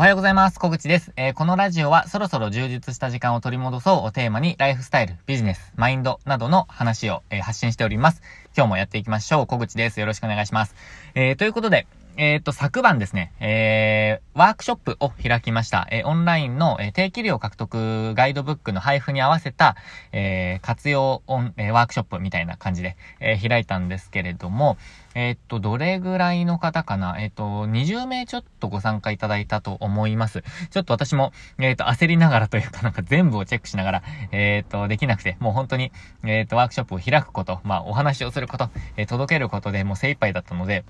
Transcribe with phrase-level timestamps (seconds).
[0.00, 0.58] おはようございます。
[0.58, 1.12] 小口です。
[1.16, 8.22] えー、このラジオはそろそろ充実した時間を取り戻そうをテーマにライフスタイル、ビジネス、マインドなどの話を、えー、発信しております。
[8.56, 9.46] 今日もやっていきましょう。
[9.46, 10.00] 小口です。
[10.00, 10.74] よろしくお願いします。
[11.14, 11.86] えー、ということで、
[12.22, 15.88] えっ、ー、と、昨晩ですね、えー、ワークショップを開きました。
[15.90, 19.74] えー、オンラインの、えー、定期料獲得ガイドブックの配布に合わせた、
[20.12, 24.76] えー、活用オン、えー、ワークショップみたいな感じで、えー、開いたんですけれども、
[25.14, 27.16] えっ、と、どれぐらいの方かな？
[27.18, 30.44] えっ、と、20名ちょっとご参加いただいたと思います。
[30.70, 35.90] ちょっと私も、えっ、と、焦りながらというかなんか全部をチェックしながら、えっ、と、できなくて、もう本当に、
[36.22, 38.68] えっ、と、ワークショップを開くこと、まあ、お話をすること、
[38.98, 40.84] え届けることでもう精一杯だったので、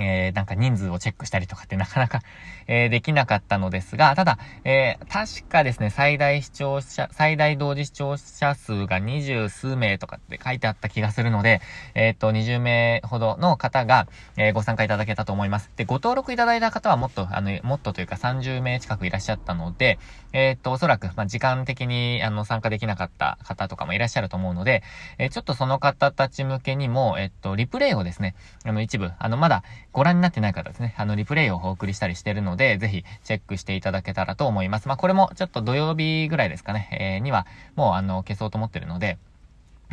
[0.00, 2.20] えー、なんか人数をチェックしたりとかってなかなか、
[2.66, 11.60] えー、できなかったのですが、ただ、えー、確かですね、最大視聴者、最大同時視聴者数が二十数名とかって書いてあった気がするので、
[11.94, 15.70] えっ、と、20名ほどの方が、えご参加いただけたと思います。
[15.76, 19.98] で、ご登録いただいた方はもっと、あの、もっとというか30名近くいらっしゃったので、
[20.32, 24.82] えっ、と、おそらく、まあ、時間的に、あの、参加できなかった方とかもいらっしゃると思うので、
[25.18, 34.88] えちょっとその方たち向けにも、えっ、と、リプレイをですね、あの、一部、あの、まだ、ご覧になってない方ですね、あの、リプレイをお送りしたりしてるので、ぜひチェックしていただけたらと思います。
[34.88, 39.18] まあ、これもちょっと土曜日ぐらいですかね、えー、には、もうあの、消そうと思ってるので、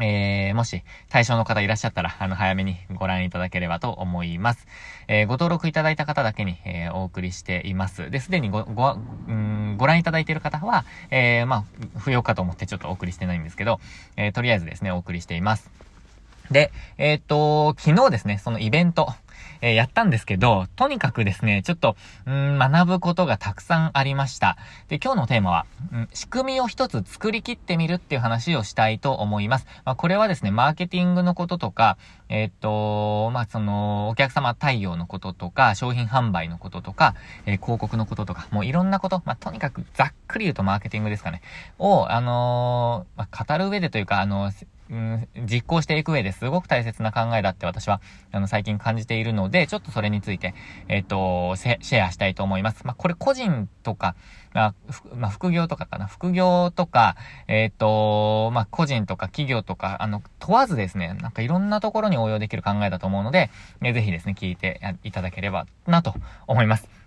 [0.02, 4.68] えー、もし、対象の方いらっしゃったら、あの、早めにご覧いただければと思います。
[5.08, 8.10] えー、ご登録いただいた方だけに、えー、お送りしています。
[8.10, 13.82] で、すでにご、ご、うん、ご覧いただいている方は、えー、まあ、不要かと思ってちょっとお送りしてないんですけど、
[14.16, 15.70] えー、とりあえずですね、お送りしています。
[16.50, 19.14] で、えっ、と、昨日ですね、そのイベント、
[19.62, 24.58] えー、やったんですけど、とにかくですね、ちょっと、うん、学ぶことがたくさんありました。
[24.88, 29.66] で、今日のテーマは、うん、仕組みを一つ作り切ってみるっていう話をしたいと思います。
[29.86, 31.98] まあ、これはですね、マーケティングのこととか、
[32.30, 41.42] えー、っと、まあ、その、お客様対応のこととか、商品販売のこととか、えー、広告のこととか、もういろんなこと、まあ、とにかくざっくり言うとマーケティングですかね、
[41.80, 44.52] を、あの、まあ、語る上でというか、あの
[44.92, 48.02] うん、実行していく上ですごく大切な考えだって私は、
[48.32, 50.56] あの、最近感じているので、ちょっとそれについて、
[50.88, 52.86] えっ、ー、と、シェアしたいと思います。
[52.86, 54.16] まあ、これ個人とか、
[54.54, 54.74] まあ、
[55.16, 56.08] まあ、副業とかかな。
[56.08, 57.16] 副業とか、
[57.48, 63.52] えっ、ー、と、まあ、個人とか企業とか、あの、問わずですね、なんかいろんなところに応用できる考えだと思うので、
[63.84, 66.16] え、ぜひですね、聞いていただければなと
[66.48, 66.99] 思います。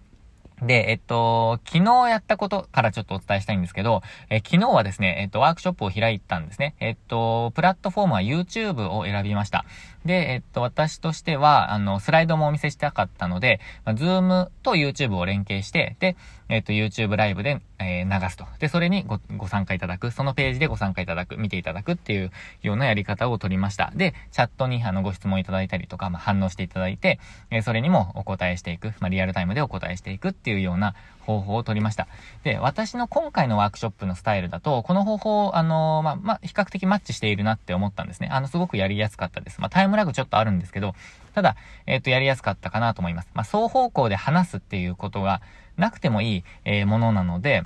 [0.62, 6.77] で、えっと、昨日やったことからちょっとお伝えしたいんですけど、え昨日はですね、えっと、ワークショップを開いたんですね。
[6.78, 9.65] えっと、プラットフォームは YouTube を選びました。
[10.05, 16.17] で、えっと、私としては、あの、スライドもお見せしたかったので、まあ、Zoom と YouTube を連携して、で、
[16.52, 18.44] えっと、YouTube ライブで、えー、流すと。
[18.58, 20.10] で、それにご、ご参加いただく。
[20.10, 22.30] そのページでご参加いただく、見ていただくっていう
[22.62, 23.90] ようなやり方を取りました。
[23.94, 27.18] で、チャットに、あの、ご質問いただいたりとか、まあ、反応していただいて、
[27.50, 28.92] えー、それにもお答えしていく。
[29.00, 32.06] まあ、リアルタイムでお答えしていくっていうような方法を取りました。
[32.44, 38.28] で、私の今回のワークショップのスタイルだと、この方法、あの、まあ、まあ、比較的マッチしているなって思ったんですね。
[38.30, 39.58] あの、すごくやりやすかったです。
[39.58, 40.94] まあ、タイムラグちょっとあるんですけど、
[41.34, 43.30] ただ、えっ、と、やりやすかったかなと思います。
[43.32, 45.40] まあ、双方向で話すっていうことが
[45.77, 47.65] なくてもいい、え、ものなので、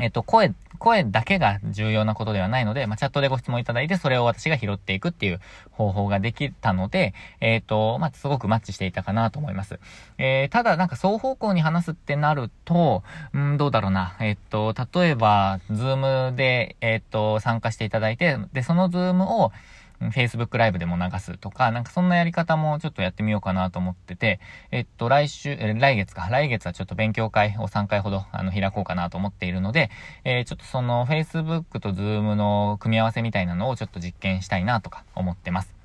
[0.00, 5.40] えっ、と、声、声だけが重要なことではないので、まあ、チャットでご質問いただいて、それを私が拾っていくっていう
[5.72, 9.80] 方法ができたので、えっ、ー、と、まあ、すごくマッチしていたかなと思います。
[10.18, 14.16] えー、ただ、なんか双方向に話すってなると、うん、どうだろうな。
[14.20, 19.52] えっ、ー、と、例えば、ズームで、えっ、と、参加していただいて、で、そのズームを、
[20.00, 29.90] Facebook ライブでも流すとか、なんかそんなやり方もちょっとやってみようかなと思ってて、えっと、来週、え来月か、来月はちょっと勉強会を3回ほど、あの、開こうかなと思っているので、
[30.24, 35.77] えー、ちょっとその Facebook と Zoom の組み合わせみたいなのをちょっと実験したいなとか思ってます。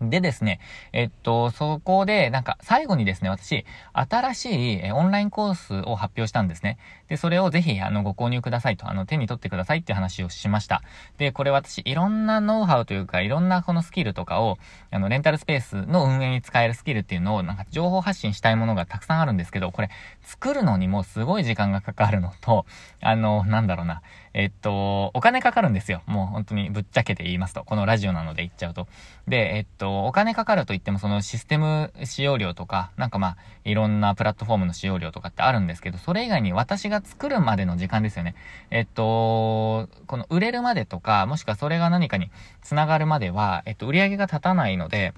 [0.00, 0.60] でですね、
[0.94, 6.78] えっと、そこで、なんか、最後にですね、私、新しいオンラインコースを発表したんですね。
[7.08, 10.82] で、それをぜひ、あの、ご購入くださいと、あの、手に取ってくださいっていう話をしました。
[11.18, 14.56] で、これ私、いろんなノウハウというか、いろんなこのスキルとかを、
[14.90, 19.90] あの、レンタルスペースの運営に使えるスキルっていうのを、なんか、情報発信したいものがたくさんあるんですけど、これ、
[20.22, 22.64] 作るのにもすごい時間がかかるのと、
[23.02, 24.00] あの、なんだろうな、
[24.32, 26.02] えっと、お金かかるんですよ。
[26.06, 27.64] もう本当にぶっちゃけて言いますと。
[27.64, 28.86] このラジオなので言っちゃうと。
[29.26, 38.34] で、えっと、お金かかると言ってもそのシステム使用料とか、なんかまあ、いろんなプラットフォームの使用料とかってあるんですけど、それ以外に私が作るまでの時間ですよね。
[38.70, 42.30] えっと、この売れるまでとか、もしくはそれが何かに
[42.62, 45.12] 繋がるまでは、えっと、売り上げが立たないので、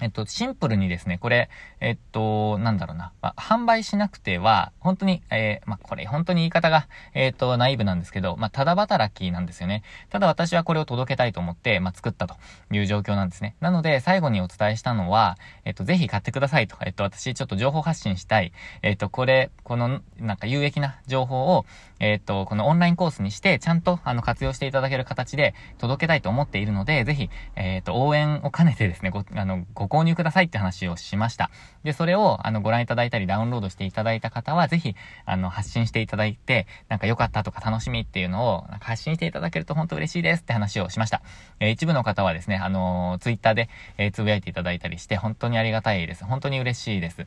[0.00, 1.50] えっと、シンプルにですね、これ、
[1.80, 9.82] えっと、なんだろうな、まあ、販売しなくては、本当に、えー、まあ、これ本当に言い方が、えっと、ナイブなんですけど、まあ、ただ働きなんですよね。
[10.08, 12.34] ただ私はこれを届けたいと思って、まあ、作ったと
[12.72, 13.56] いう状況なんですね。
[13.60, 16.76] なので、最後にお伝えしたのは、えっと、ぜひ買ってくださいと。
[16.84, 18.52] えっと、私ちょっと情報発信したい。
[18.82, 21.66] えっと、これ、この、なんか有益な情報を、
[22.00, 31.50] えっと、このオンラインコースにして、ちゃんと、あの、活用していただける形で届けたいと思っているので、ぜひ、えっと、応援を兼ねてですね、ご、あの、ご購入くださいって話をしました。
[31.84, 41.20] で、それを、あの、ご覧いただいたり、ダウンロードしていただいた方は、ぜひ、あの、発信していただいて、なんか良かったとか楽しみっていうのを、発信していただけると本当嬉しいですって話をしました。
[41.60, 43.68] えー、一部の方はですね、あのー、ツイッターで、
[43.98, 46.24] えー、つぶやいていただいたりして、本当にありがたいです。
[46.24, 47.26] 本当に嬉しいです。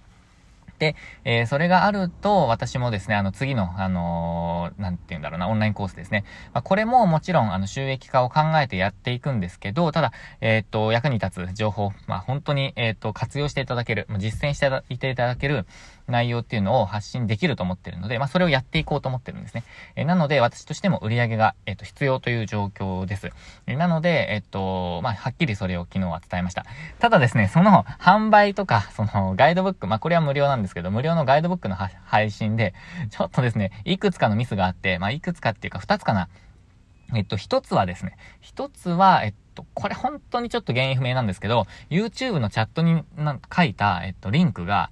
[0.84, 6.26] で、えー、それがあると、私もですね、あの、次の、あのー、なんて言うんだろうな、オンラインコースですね。
[6.54, 15.66] まあ、これももちろん、あの、収益化を考えてやっていくんですけど、ただ、えっ、と、役に立つ情報、まあ、本当に、えっ、と、活用していただける、実践していただける、
[16.08, 19.64] 内容っていうのを発信できると思ってるので、まあ、それをやっていこうと思ってるんですね。
[19.96, 23.32] えなので、私としても売り上げが、えっ、と、必要という状況です。
[23.68, 26.66] えなので、えっ、と、まあ、はっきりそれを昨日は伝えました。
[27.00, 32.74] ただですね、その、販売とか、その、ガイドブック、まあ、これは無料なんですけど、無料のガイドブックの配信で、
[33.10, 36.28] ちょっとですね、いくつかのミスがあって、まあ、いくつかっていうか、二つかな。
[37.16, 43.04] えっと、一つはですね、一つは、えっと、これ本当にちょっと原因不明なんですけど、YouTube のチャットに
[43.56, 44.92] 書いた、えっと、リンクが、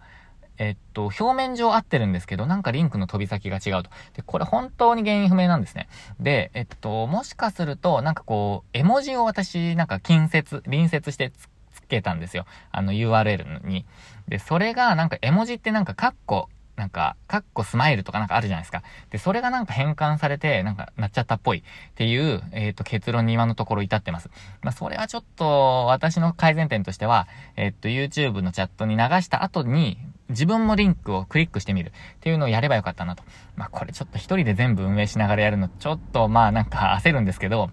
[0.61, 3.89] えっと、表面上合ってるんですけど、なんかリンクの飛び先が違うと。
[4.13, 5.89] で、これ本当に原因不明なんですね。
[6.19, 12.45] で、えっと、もしかすると、なんかこう、絵文字を私、なんか近接、隣接してつけたんですよ。
[12.71, 13.87] あの URL に。
[14.27, 16.47] で、それがなんか絵文字ってなんかカッコ、
[16.81, 18.81] なんか、カッコスマイルとかなんかあるじゃないですか。
[19.11, 21.63] で、それがなんか変換されて、なんかなっちゃったっぽいっ
[21.93, 24.31] ていう、えっ、ー、と、結論に今のところ至ってます。
[24.63, 29.99] まあ、それはちょっと、私の改善点としては、えっ、ー、と、YouTube のチャットに流した後に、
[30.29, 33.23] 自分もリンクをクリックしてみるっていうのをやればよかったなと。
[33.55, 37.69] まあ、これちょっと一人で全部運営しながらやるの、ちょっとまあなんか焦るんですけど、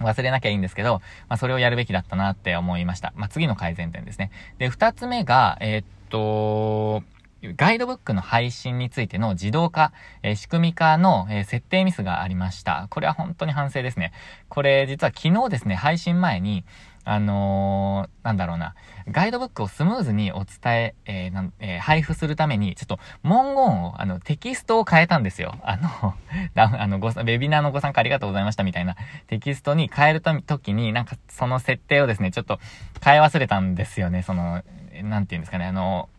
[0.00, 0.94] 忘れなきゃいいんですけど、
[1.28, 3.12] まあ、それをやるべきだったなって思いました。
[3.16, 4.32] まあ、次の改善点ですね。
[4.58, 7.04] で、二つ目が、えー、っと、
[7.42, 9.92] ガイドブックの配信についての自動化、
[10.22, 12.86] えー、仕組み化の、えー、設定ミスがありました。
[12.90, 14.12] これは本当に反省ですね。
[14.48, 16.64] これ実は昨日ですね、配信前に、
[17.04, 18.74] あのー、なんだろうな、
[19.08, 25.54] ガイドブックをスムーズにお伝え、えー、なん、えー、配布するために、ちょっと文言を、あの、テキストを変えたんですよ。
[25.62, 26.14] あの、
[26.54, 28.96] あの、ご、ウェビナーのご参加ありがとうございましたみたいな
[29.28, 32.60] テキストに変えるときに、なんかその設定をですね、ちょっと
[33.02, 34.22] 変え忘れたんですよね。
[34.22, 34.62] その、
[35.02, 36.10] なんていうんですかね、あの、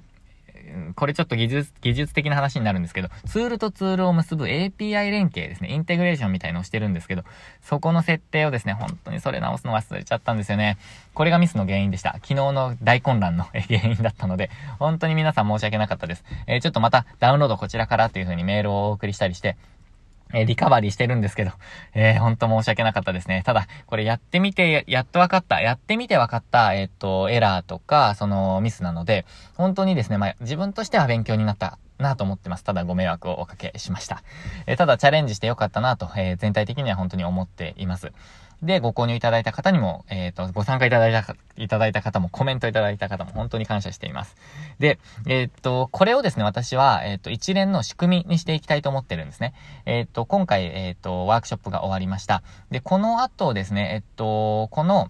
[0.96, 7.24] これちょっと技術、技術的な話になるんですけど、ツールとツールを結ぶ API 連携ですね、インテグレーションみたいのをしてるんですけど、
[7.62, 10.78] そこの設定をですね、本当にそれ直すの忘れちゃったんですよね。
[11.14, 12.14] これがミスの原因でした。
[12.14, 16.24] 昨日の大混乱の原因だったので、本当に皆さん申し訳なかったです。
[16.48, 19.58] えー、ちょっとまたダウンロードこちらからという風にメールをお送りしたりして、
[20.34, 21.52] えリカバリーしてるんですけど、
[21.94, 23.44] えー、ほんと申し訳なかったですね。
[23.46, 29.26] ただ、これやってみて、やっと分かった、やってみて分かった、えっ、と、エラーとか、そのミスなので、
[29.56, 32.64] 本当にですね、まあ、自分としては勉強になったなと思ってます。
[32.64, 34.24] ただご迷惑をおかけしました。
[34.68, 38.12] えー、ただチャレンジしてよかったなと、えー、全体的には本当に思っています。
[38.64, 44.36] で、ご購入いただいた方にも、えっ、ー、と、ご参加いただいた、いただいた方も、コメントいただいた方も、本当に感謝しています。
[44.80, 49.54] で、えっ、ー、と、これをですね、私は、えっ、ー、と、一連の仕組みにしていきたいと思ってるんですね。
[49.86, 52.44] えっ、と、今回、えっ、と、ワークショップが終わりました。
[52.70, 55.10] で、この後ですね、えっ、と、この、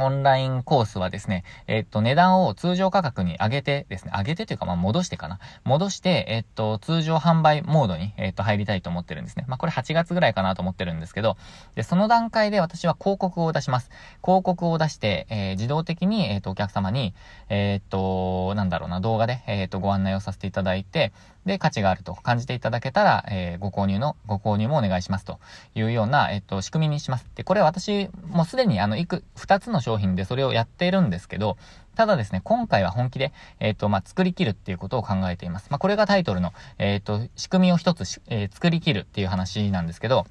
[0.00, 5.38] オンラインコースはですね、えっと、値段を通常価格に上げてですね、上げてというか、まあ、戻してかな。
[5.64, 9.44] 戻して、えっと、通常販売モードに、えっと、入りたいと思ってるんですね。
[9.48, 11.36] まあ、これ8月ぐらいかなと思ってるんですけど、
[11.74, 13.90] で、その段階で私は広告を出します。
[14.24, 17.14] 広告を出して、えー、自動的に、えっと、お客様に、
[17.48, 21.12] えっと、なんだろうな、動画で、えっと、ご案内をさせていただいて、
[21.48, 25.40] で、価値があると感じていただけたら、えー、ご購入の、ご購入もお願いしますと
[25.74, 27.26] いうような、えっと、仕組みにします。
[27.34, 31.56] で、これ私、もうすでにあの、いく、二つの商品でそれをやっているんですけど、
[31.96, 35.66] ただですね、今回は本気で、えっ、ー、と、まあ、作り切るっていうことを考えています。
[35.70, 40.26] まあ、これがタイトルの、えっ、ー、と、仕組みを一つ、えー、作り切るっていう話なんですけど、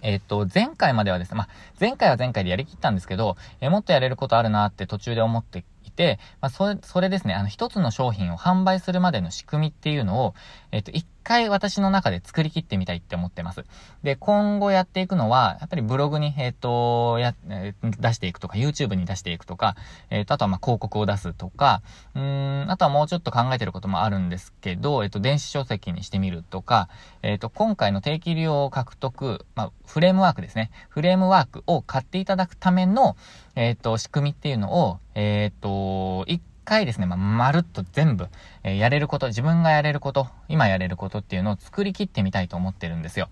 [0.00, 1.48] えっ、と、前回まではですね、まあ、
[1.78, 5.62] 前回は前回でやりきったんですけど、えもっとやれることあるなって途中で思って
[5.92, 10.34] て、まあ、それ、それですね、あの、一つの商品を販売するまでの仕組みっていうのを、
[10.72, 13.64] えっ、と、一回私の中で作り切ってみたいって思ってます。
[14.02, 17.34] で、今後やっていくのは、やっぱりブログに、えっ、ー、と、や、
[17.82, 19.76] 出していくとか、YouTube に出していくとか、
[20.10, 21.82] えっ、ー、と、あとはま広告を出すとか、
[22.14, 26.88] うん、あとはもうちょっと考えてることもあるんですけど、えっ、と、電子書籍にしてみるとか、
[27.22, 30.70] えっ、と、今回の定期利用獲得、まあ、フレームワークですね。
[30.88, 33.16] フレームワークを買っていただくための、
[33.54, 36.24] えっ、と、仕組みっていうのを、えっ、と、
[36.64, 38.28] 回ですね、まあ、まるっと全部、
[38.62, 43.28] えー、やれること、自分がやれること、今やれることっていうのを作り切ってみたいと思ってるんですよ。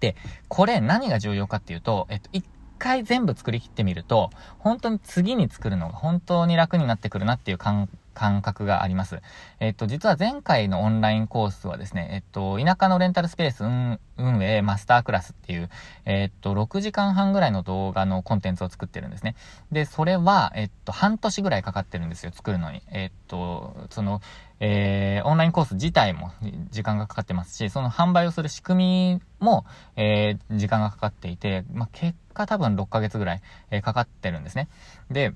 [0.00, 0.16] で、
[0.48, 2.44] これ何が重要かっていうと、えっと、一
[2.78, 9.22] 回全部作り切ってみると、本当に次に作るのが本当に楽になってくるなっていう感感覚があります。
[9.60, 15.70] えっと、実は前回のオンラインコースはですね、えっと、田舎のレンタルスペース運営マスタークラスっていう、
[16.04, 19.36] えっと、6時間半ぐらいの動画のコンテンツを作ってるんですね。
[19.70, 22.82] で、それは、えっと、半年ぐらいかかってるんですよ、作るのに。
[22.90, 24.20] えっと、その、
[24.58, 26.32] えー、オンラインコース自体も
[26.70, 34.68] 時間がかかってますし、その販売をする仕組みも、えー、時間がかかっていて、まあ、結果多分6ヶ月ぐらい、えー、かかってるんですね。
[35.10, 35.32] で、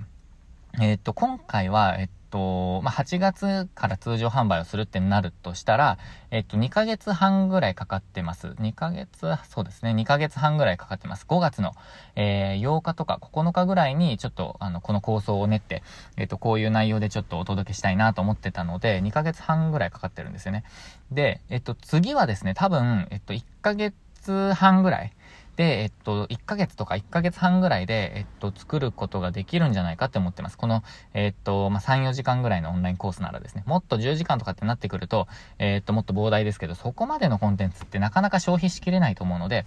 [0.81, 5.99] えっと、今回は、えっと、まあ、8月から通常販売をするってなるとしたら、
[6.31, 8.49] えっと、2ヶ月半ぐらいかかってます。
[8.59, 11.27] 2ヶ月、そうですね、2ヶ月半ぐらいかかってます。
[11.29, 11.73] 5月の、
[12.17, 15.83] えー、8日とか9日ぐらいに、ちょっと、あの、この構想を練って、
[16.17, 20.65] えっと、こういう内容でちょっとお届けしたいなと思ってたので、2ヶ月半ぐらいかかってるんですよね。
[21.11, 25.13] で、えっと、次はですね、多分、えっと、1ヶ月半ぐらい、
[25.57, 30.57] で、えっと、1ヶ月とか1ヶ月半ぐらいで、えっと、作ることができるんじゃないかって思ってます。
[30.57, 30.83] この、
[31.13, 35.29] えっと、まあ、3、4時間ぐらいのオンラインコースならですね、もっと10時間とかってなってくると、
[35.59, 39.67] えっと、もっと膨大ですけど、そこまでのコンテンツってなかなか消費しきれないと思うので、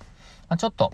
[0.49, 0.91] まあ、ちょっと、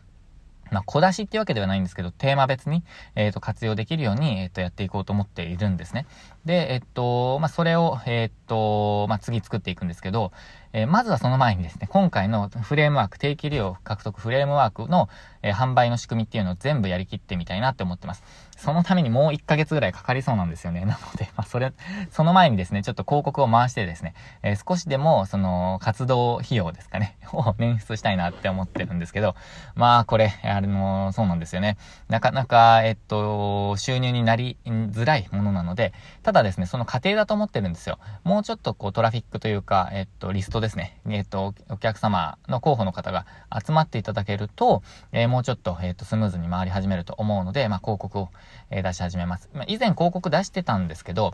[0.71, 2.83] まあ、小出しってわけではないんですけど、テーマ別に、
[3.15, 6.07] えっ、と、活用できるように、えっ、と、やっていこうと思っているんですね。
[6.45, 10.31] で、えっ、と、まあ、それを、えっと、まあ、次作っていくんですけど、
[10.73, 15.09] えまずはその前にですね、今回のフレームワーク、定期利用獲得フレームワークの、
[15.43, 18.23] え販売の仕組みっていうのを全部やりきってみたいなって思ってます。
[18.57, 20.81] そのためにもう1ヶ月ぐらいかかりそうなんですよね。
[20.85, 21.73] なので、まあ、それ、
[22.11, 29.35] その前にですね、ちょっと広告を回してですね、えー、少しでも、その、活動費用ですかね、 を捻出したいなって思ってるんですけど、
[29.75, 31.77] まあ、これ、あの、そうなんですよね。
[32.07, 35.91] なかなか、えっと、収入になりづらいものなので、
[36.23, 37.99] たただですね、その過程だと思ってるんですよ。
[38.23, 40.97] もうちょっとこう、トラフィックというか、えっと、リストですね。
[41.09, 48.29] えっと、お客様の候補の方が集まっていただけると、えー、もうちょっと、えっと、スムーズに回り始めると思うので、まあ、広告を、
[48.69, 49.49] え出し始めます。
[49.53, 51.33] まあ、以前広告出してたんですけど、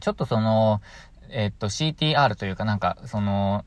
[0.00, 0.82] ちょっとその、
[1.30, 3.64] えっと、CTR というかなんか、その、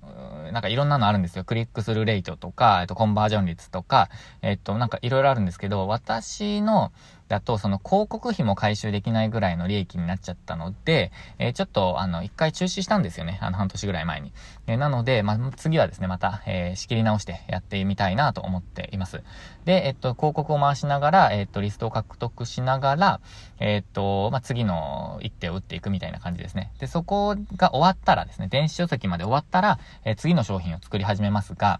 [0.51, 1.43] なんかいろんなのあるんですよ。
[1.43, 4.09] クリックするレイトとか、えっと、コンバージョン率とか、
[4.41, 6.91] えっと、なんかいろいろあるんですけど、私の、
[7.31, 13.39] だと、その広告費も回収できないぐらいの利益になっちゃったので、えー、ちょっと、あの、一回中止したんですよね。
[13.41, 14.33] あの、半年ぐらい前に。
[14.67, 19.23] えー、なので、まあ、次はですね、また、えー、仕切り直してやってみたいなと思っています。
[19.63, 23.21] で、えっと、広告を回しながら、えっと、リストを獲得しながら、
[23.59, 26.73] えっと、まあ、次の一手を打っていくみたいな感じですね。
[26.79, 31.79] で、そこが終わったらですね、電子書籍まで終わったら、え次の商品を作り始めますが、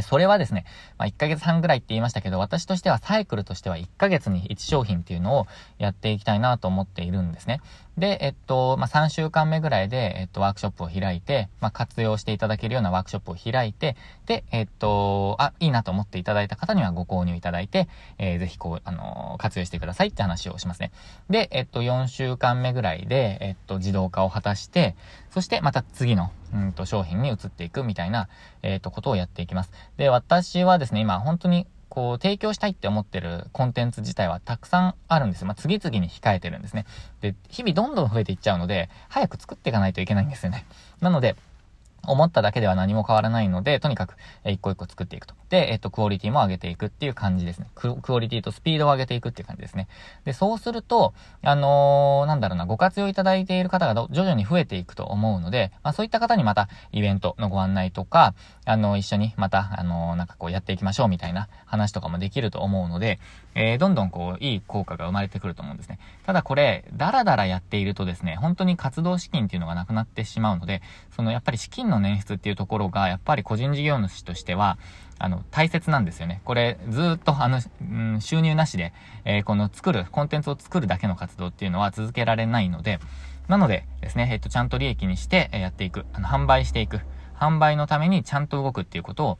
[0.00, 0.64] それはですね、
[0.96, 5.46] まあ、1ヶ月半ぐらいって言いましたけど、私としてはサイクルとしては1ヶ月に1商品っていうのを
[5.78, 7.60] やっていきたいなと思っているんですね。
[7.98, 20.90] で、えっと、まあ、3週間目ぐらいで、えっと、ワークショップを開いて、まあ、活用していただけるようなワークショップを開いて、で、えっと、あ、いいなと思っていただいた方にはご購入いただいて、えー、ぜひこう、あのー、活用してくださいって話をしますね。
[21.28, 24.96] で、えっと、4週間目ぐらいで、えっと、自動化を果たして、
[25.32, 28.28] そしてまた次の、うんと、商品に移っていくみたいな、
[28.62, 29.72] えっと、ことをやっていきます。
[29.96, 35.44] で、私はですね、今、本当にこう、提供したいって思ってるコンテンツ自体はたくさんあるんです。
[35.44, 36.86] まあ、次々に控えてるんですね。
[37.20, 40.64] で、日々どんどん増えていっちゃうので、早く作っていかないといけないんですよね。
[41.00, 41.36] なので、
[42.06, 45.34] 思っただけでは何も変わらないので、とにかく、一個一個作っていくと。
[45.52, 47.66] で、えっと、クオリティも上げていくっていう感じですね。
[47.74, 49.86] クオリティとスピードを上げていくっていう感じですね。
[50.24, 58.32] で、そうすると、あのー、なんだろうな、ご活用いただいている方が徐々に増えていくと思うので、まあ、そういった方にまた、イベントのご案内とか、
[58.64, 63.18] あの、一緒にまた、あのー、なんかこうやっていきましょうみたいな話とかもできると思うので、
[63.54, 65.98] えー、どんどんこう、いい効果が生まれてくると思うんですね。
[66.24, 70.80] ただこれ、だらだらやっているとですね、本当に活動資金っていうのがなくなってしまうので、
[71.14, 74.78] そのやっぱり資金の捻出っていうところが、やっぱり個人事業主としては、
[75.22, 76.40] あの、大切なんですよね。
[76.44, 78.92] これ、ずっと、あの、うん、収入なしで、
[79.24, 82.98] えー、この作る、コンテンツを作るだけの活動っていうのは続けられないので、
[83.46, 86.06] なのでですね、えっと、ちゃんと利益にして、えやっていく。
[86.12, 87.02] あの、販売していく。
[87.38, 89.38] 販売のためにちゃんと動くっていうことを、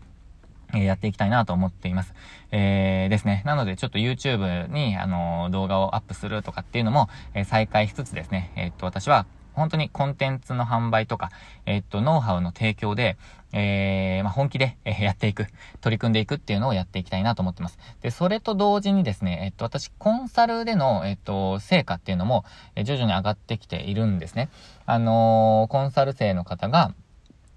[0.73, 2.15] えやっていきたいなと思っています。
[2.53, 3.43] えー、ですね。
[3.45, 11.31] なので、ちょっと YouTube に、あの、動画をアップするとかっていうのも、え再開しつつですね、えっと、私は、本当にコンテンツの販売とか、
[11.67, 13.17] えっと、ノウハウの提供で、
[13.53, 15.47] えー、まあ、本気で、えー、やっていく、
[15.81, 17.79] 取り組んでいくっていうのをやっていきたいなと思ってます。
[18.01, 22.45] で、それと同時にですね、えっと、私、コンサルでの、えっと、成果っていうのも、
[22.75, 24.49] え徐々に上がってきているんですね。
[24.87, 26.95] あのー、コンサル生の方が、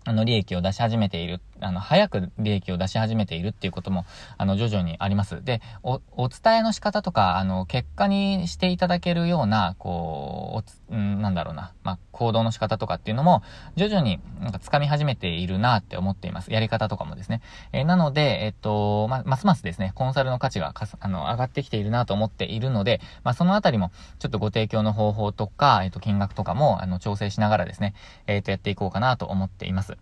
[0.03, 4.05] あの、利益を出し始めている、あの、早く利益を出し始めているっていうことも、
[4.37, 5.43] あの、徐々にあります。
[5.43, 13.41] で、お、お伝えの仕方とか、あの、結果にしていただけるような、こう、おつ、んなんだろうな、まあ、行動の仕方とかっていうのも、
[13.75, 16.53] 徐々になんか掴み始めているなって思っています。
[16.53, 17.41] やり方とかもですね。
[17.73, 27.95] えー、なので、えっと、ま、ますますですね、コンサルの価値がかあの、上がってきているなと思っているので、まあ、そのあたりも、ちょっとご提供の方法とか、えっと、金額とかも、あの、調整しながらですね、
[28.27, 29.97] えっと、やっていこうかなと思っています。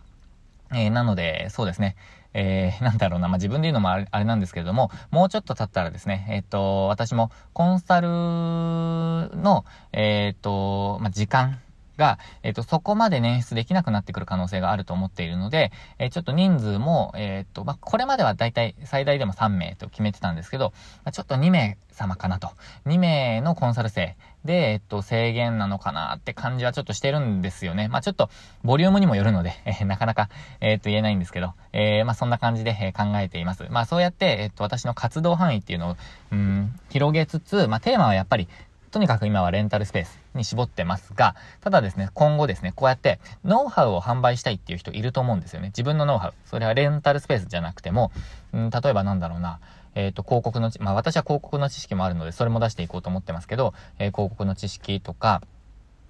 [0.72, 1.96] えー、なので、そうですね。
[2.34, 11.60] えー、 なんだろうな、まあ、自分で言うのもあれあれなんですけれども、もうちょっと経ったらですね、えっ、と、私もコンサルの、えっ、と、まあ、時間
[11.96, 20.72] が、えっ、と、そこまで捻出できなくなってくる可能性があると思っているので、えちょっと人数も、えっ、と、まあ、これまではだいたい最大でも3名と決めてたんですけど、
[21.04, 22.50] まあ、ちょっと2名様かなと。
[22.86, 27.88] 2名のコンサル生で、えっと、制限なのかなって感じはちょっとしてるんですよね。
[27.88, 28.28] まあ、ちょっと、
[28.62, 30.28] ボリュームにもよるので、 えー、なかなか、
[30.60, 33.66] えー、っと、言えないんですけど、えー、まあ、そんな感じで、え考えています。
[33.70, 35.96] まあ、そうやって、えっと、私の活動範囲っていうのを、
[36.32, 38.48] うん、広げつつ、まあ、テーマはやっぱり、
[38.94, 45.68] とにかく今はレンタルスペースに絞ってますが、ただですね、今後ですね、こうやってノウハウを販売したいっていう人いると思うんですよね。
[45.68, 46.34] 自分のノウハウ。
[46.44, 48.12] それはレンタルスペースじゃなくても、
[48.52, 49.58] うん、例えばなんだろうな、
[49.94, 55.42] えっ、ー、と、広告の、まあ私は広告の知識もあるので、それも出していこうと思ってますけど、えー、広告の知識とか、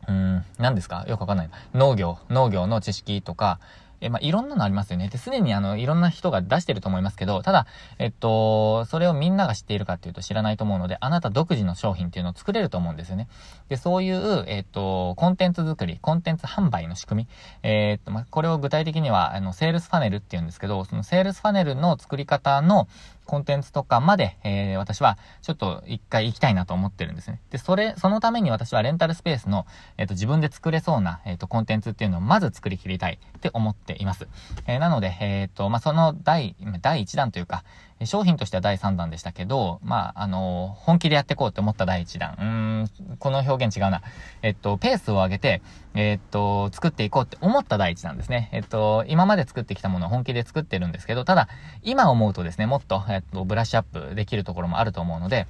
[0.07, 1.05] うん、何ですか？
[1.09, 1.51] よくわかんない。
[1.73, 3.59] 農業、農業の知識とか、
[4.01, 5.09] え、まあ、いろんなのありますよね。
[5.09, 7.67] で、すでにあの、いろんな人が出してると思いますけど、ただ、
[7.99, 13.29] えっと、それをみんなが知っているかっていうと知らないと思うので、あなた独自の商品っていうのを作れると思うんですよね。
[13.71, 17.29] で、そういう、えっと、コンテンツ作り、コンテンツ販売の仕組み、
[17.63, 22.89] えー、っと、まあ、これを具体的には、あの、セールスファネルっていうんですけど、そのセールスファネルの作り方の、
[23.27, 27.41] コンテンツとかまで、えー、私はちょっと一回行きたいなと思ってるんですね。
[27.51, 29.67] で、それ、そのために私はレンタルスペースの、
[29.97, 34.29] えっ、ー、と、自分で作れそうな、えっ、ー、と、コンテンツっていうのをまず作り切りたいって思っています。
[34.67, 37.65] え、なので、えっ、と、まあ、その第、第1弾というか、
[38.03, 42.35] 商品としては第3弾でしたけど、まあ、あの、本気でやっていこうって思った第1弾。
[42.39, 44.03] うーん、この表現違うな。
[44.43, 45.63] えっと、ペースを上げて、
[45.95, 48.49] えっと、作っていこうって思った第1弾ですね。
[48.53, 51.49] えっと、今まで作ってきたものを本気で作ってるんですけど、ただ、
[51.83, 55.47] 今思うとですね、もっと、えっと、ブラッシュアップできるところもあると思うので、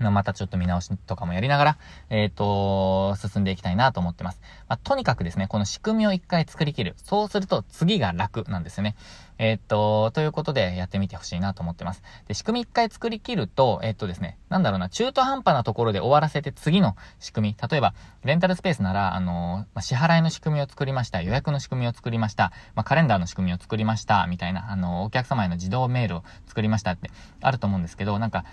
[0.00, 4.40] またちょっと見直しとかもやりながら、えっ、ー、と、進んでいきたいなと思ってます。
[4.68, 6.94] まあ、とにかくですね、この仕組みを一回作り切る。
[7.02, 8.94] そうすると次が楽なんですよね。
[9.38, 12.02] えっ、と、ということでやってみてほしいなと思ってます。
[12.26, 17.68] で、仕組み一回作り切ると、えっ、とですね、なんだろうな、中途半端なところで終わらせて次の仕組み。
[17.68, 21.22] 例えば、レンタルスペースなら、あの、まあ、支払いの仕組みを作りました。
[21.22, 22.52] 予約の仕組みを作りました。
[22.74, 24.26] まあ、カレンダーの仕組みを作りました。
[24.26, 27.10] みたいな、あの、お客様への自動メールを作りましたって
[27.40, 28.44] あると思うんですけど、なんか、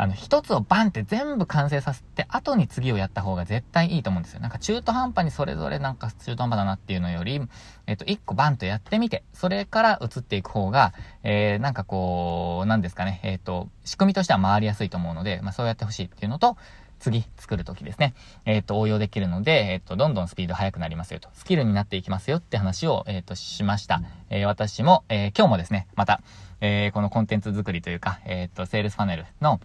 [0.00, 4.40] あの、一つをバンって全部完成させて、後に次をやった方が絶対いいと思うんですよ。
[4.40, 7.38] なんか中途半端にそれぞれなんか中途半端だなっていうのより、
[7.86, 16.56] えっと、一個バンとやってみて、それから移っていく方が、えー、なんかこう、なんですかね、えっ、と、仕組みとしては回りやすいと思うので、まあそうやってほしいっていうのと、
[16.98, 18.14] 次作るときですね。
[18.46, 21.28] えっ、ー、と、応用できるので、えっ、ー、と、どんどんスピード速くなりますよと。
[21.34, 24.00] スキルになっていきますよって話を、えっ、ー、と、しました。
[24.30, 26.22] え私も、え今日もですね、また、
[26.62, 29.60] えーこのコンテンツ作りというか、えっ、と、セールスパネルの、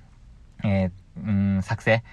[0.63, 2.04] えー、うん、作成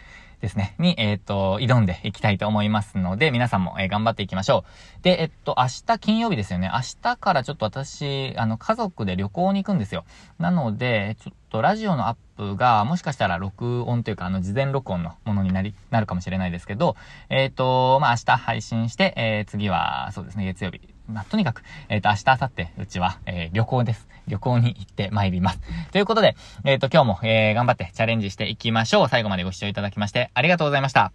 [0.42, 4.64] ですね、に、えっ、ー、と、挑んでいきたいと思いますので、皆さんも、えー、頑張っていきましょ
[5.00, 5.04] う。
[5.04, 6.68] で、えっと、明日金曜日ですよね。
[6.74, 10.04] 明日からちょっと私、あの、家族で旅行に行くんですよ。
[10.40, 16.96] なので、ちょっとラジオのアップが、もしかしたら録音というか、あの、事前録音のものになり、なるかもしれないですけど、
[17.28, 24.08] えっ、ー、と、まあ、明日配信して、え、次は、そうですね、月曜日、まあ、とにかく、えっ、と、明日、明後日、うちは、え、旅行です。
[24.28, 25.60] 旅行に行って参ります。
[25.92, 29.08] ということで、えっ、ー、と、今日も、えー、頑張ってチャレンジしていきましょう。
[29.08, 31.12] 最後までご視聴いただきまして、ありがとうございました。